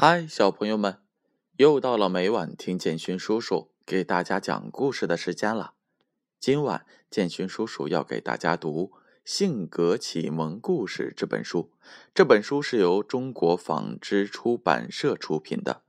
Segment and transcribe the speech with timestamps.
[0.00, 1.02] 嗨，小朋友们，
[1.56, 5.74] 又到了每晚听建勋叔叔给大家讲故事的时间了。
[6.38, 8.92] 今晚建勋叔叔要给大家读
[9.24, 11.72] 《性格启蒙故事》这本书。
[12.14, 15.82] 这本书是由中国纺织出版社出品的，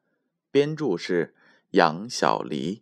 [0.49, 1.35] 编著是
[1.73, 2.81] 杨小黎。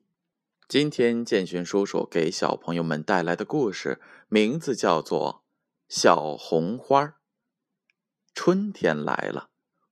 [0.69, 3.99] 今天建勋叔叔给小朋友们带来的故事
[4.29, 5.43] 名字叫做
[5.93, 7.03] 《小红花》。
[8.33, 9.49] 春天来了。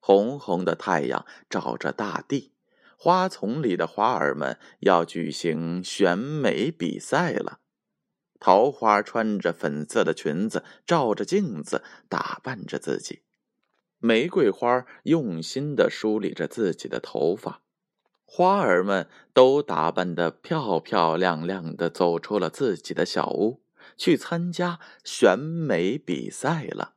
[0.07, 2.51] 红红的太阳照着大地，
[2.95, 7.57] 花丛里的花儿们要举行选美比赛了。
[8.39, 13.23] 桃花穿着粉色的裙子，照着镜子打扮着自己；
[13.97, 17.63] 玫瑰花用心的梳理着自己的头发。
[18.25, 23.63] 花儿们都打扮得漂漂亮亮的，走出了自己的小屋，
[23.97, 26.93] 去参加选美比赛了。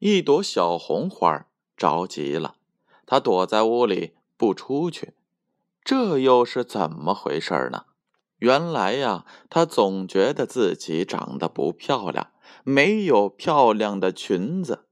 [0.00, 1.48] 一朵小红花。
[1.76, 2.56] 着急了，
[3.04, 5.14] 他躲在屋里不出去，
[5.84, 7.84] 这又是怎么回事呢？
[8.38, 12.32] 原来呀，他总觉得自己长得不漂亮，
[12.64, 14.86] 没有漂亮的裙子。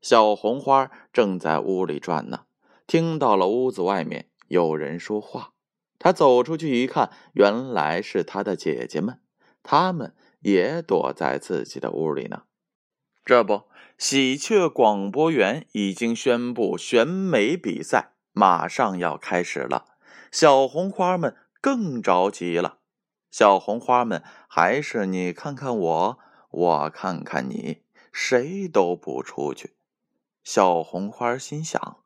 [0.00, 2.46] 小红花正在屋里转呢，
[2.86, 5.52] 听到了屋子外面有人说话，
[5.98, 9.20] 他走出去一看，原来是他的姐姐们，
[9.62, 12.42] 她们也躲在自己的屋里呢。
[13.24, 13.64] 这不。
[13.96, 19.86] 喜鹊广播员已经宣布选美比赛马上要开始了，
[20.32, 22.78] 小红花们更着急了。
[23.30, 26.18] 小红花们还是你看看我，
[26.50, 29.74] 我看看你，谁都不出去。
[30.42, 31.98] 小红花心想：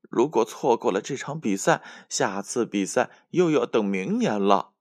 [0.00, 4.72] 如果错过了这场比赛，下次比赛又要等明年了。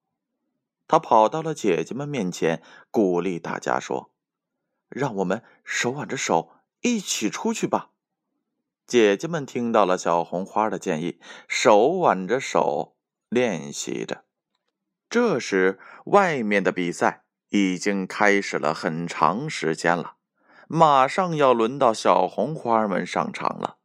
[0.88, 4.12] 他跑到了姐姐们面前，鼓励大家说。
[4.90, 7.90] 让我们手挽着手一起出去吧。
[8.86, 12.96] 姐姐们听到了小红花的建议，手挽着手
[13.30, 14.24] 练习着。
[15.10, 20.18] 这时，外面的比赛已经开始了很长时间了，
[20.68, 23.78] 马上要轮到小红花们上场了。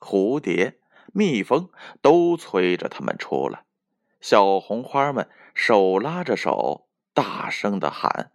[0.00, 0.78] 蝴蝶、
[1.12, 1.70] 蜜蜂
[2.02, 3.64] 都催着他们出来。
[4.20, 8.32] 小红花们手拉着手，大声的喊：“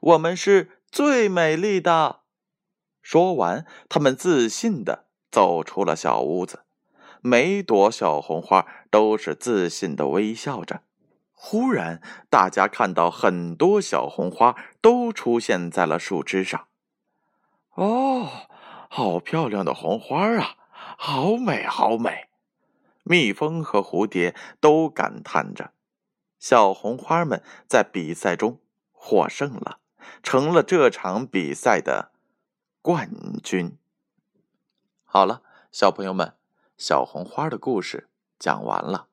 [0.00, 2.20] 我们是！”最美丽的。
[3.02, 6.64] 说完，他们自信的走出了小屋子。
[7.22, 10.82] 每朵小红花都是自信的微笑着。
[11.32, 16.68] 忽然，大家看到很多小红花都出现在了树枝上。
[17.74, 18.28] 哦，
[18.88, 20.56] 好漂亮的红花啊！
[20.98, 22.28] 好美，好美！
[23.04, 25.72] 蜜蜂和蝴蝶都感叹着。
[26.38, 28.60] 小红花们在比赛中
[28.92, 29.78] 获胜了。
[30.22, 32.12] 成了这场比赛的
[32.82, 33.10] 冠
[33.42, 33.76] 军。
[35.04, 36.34] 好了，小朋友们，
[36.76, 39.08] 小红花的故事讲完了。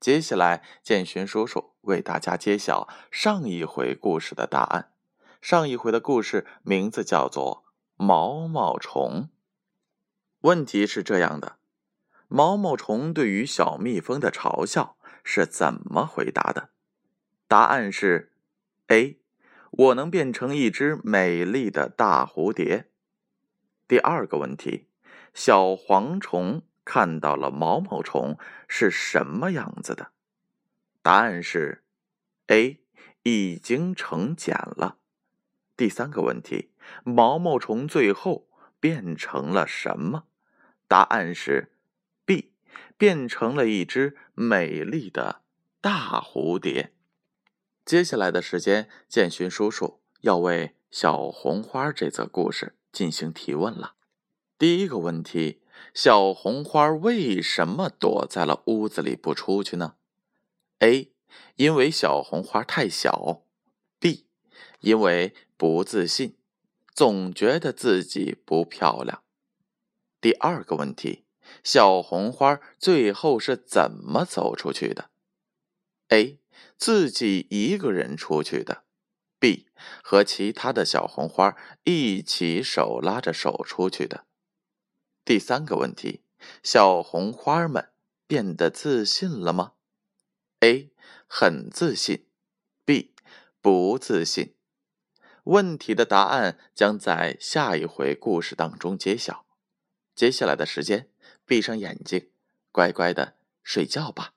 [0.00, 4.90] 接下来，建勋叔叔为大家揭晓上一回故事的答案。
[5.40, 7.64] 上一回的故事名字叫做
[7.96, 9.28] 《毛毛虫》。
[10.40, 11.56] 问题是这样的：
[12.28, 16.70] 毛毛虫对于小蜜蜂的嘲笑是怎么回答的？
[17.46, 18.32] 答案是
[18.88, 19.18] A。
[19.76, 22.90] 我能变成一只美丽的大蝴蝶。
[23.88, 24.86] 第二个问题，
[25.32, 30.12] 小蝗虫看到了毛毛虫是什么样子的？
[31.02, 31.82] 答案是
[32.46, 32.80] A，
[33.24, 34.98] 已经成茧了。
[35.76, 36.70] 第三个问题，
[37.02, 38.48] 毛毛虫最后
[38.78, 40.26] 变成了什么？
[40.86, 41.72] 答案是
[42.24, 42.52] B，
[42.96, 45.42] 变成了一只美丽的
[45.80, 46.92] 大蝴蝶。
[47.84, 53.94] 接下来的时间，建勋叔叔要为小红花这则故事进行提问了。
[54.56, 55.60] 第一个问题：
[55.92, 59.96] 小红花为什么躲在了屋子里不出去呢
[60.78, 61.12] ？A.
[61.56, 63.42] 因为小红花太小。
[63.98, 64.26] B.
[64.80, 66.36] 因为不自信，
[66.94, 69.22] 总觉得自己不漂亮。
[70.22, 71.24] 第二个问题：
[71.62, 75.10] 小红花最后是怎么走出去的
[76.08, 76.38] ？A.
[76.76, 78.84] 自己一个人出去的
[79.38, 79.66] ，B
[80.02, 84.26] 和其他的小红花一起手拉着手出去的。
[85.24, 86.22] 第三个问题，
[86.62, 87.90] 小红花们
[88.26, 89.72] 变得自信了吗
[90.60, 90.90] ？A
[91.26, 92.26] 很自信
[92.84, 93.14] ，B
[93.60, 94.54] 不自信。
[95.44, 99.44] 问题的答案将在下一回故事当中揭晓。
[100.14, 101.10] 接下来的时间，
[101.44, 102.30] 闭上眼睛，
[102.72, 104.32] 乖乖的睡觉吧。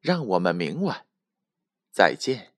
[0.00, 1.06] 让我们明晚。
[1.94, 2.53] 再见。